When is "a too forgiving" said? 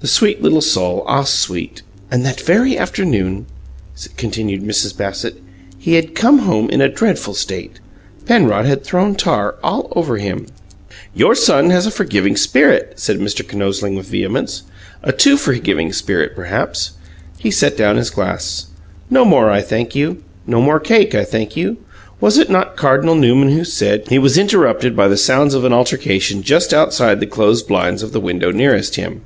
15.02-15.92